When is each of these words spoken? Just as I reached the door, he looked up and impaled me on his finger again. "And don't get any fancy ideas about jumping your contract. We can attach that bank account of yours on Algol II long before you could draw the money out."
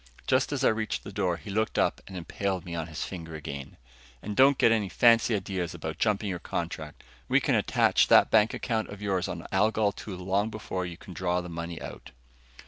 Just 0.25 0.51
as 0.51 0.63
I 0.63 0.69
reached 0.69 1.03
the 1.03 1.11
door, 1.11 1.37
he 1.37 1.51
looked 1.51 1.77
up 1.77 2.01
and 2.07 2.17
impaled 2.17 2.65
me 2.65 2.73
on 2.73 2.87
his 2.87 3.03
finger 3.03 3.35
again. 3.35 3.77
"And 4.23 4.35
don't 4.35 4.57
get 4.57 4.71
any 4.71 4.89
fancy 4.89 5.35
ideas 5.35 5.75
about 5.75 5.99
jumping 5.99 6.27
your 6.27 6.39
contract. 6.39 7.03
We 7.27 7.39
can 7.39 7.53
attach 7.53 8.07
that 8.07 8.31
bank 8.31 8.51
account 8.55 8.89
of 8.89 9.03
yours 9.03 9.27
on 9.27 9.45
Algol 9.51 9.93
II 10.07 10.15
long 10.15 10.49
before 10.49 10.87
you 10.87 10.97
could 10.97 11.13
draw 11.13 11.39
the 11.39 11.49
money 11.49 11.79
out." 11.79 12.09